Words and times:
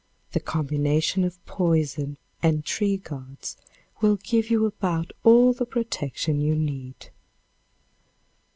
The 0.31 0.39
combination 0.39 1.23
of 1.23 1.45
poison 1.45 2.17
and 2.41 2.65
tree 2.65 2.97
guards 2.97 3.55
will 4.01 4.15
give 4.15 4.49
you 4.49 4.65
about 4.65 5.13
all 5.23 5.53
the 5.53 5.63
protection 5.67 6.41
you 6.41 6.55
need. 6.55 7.11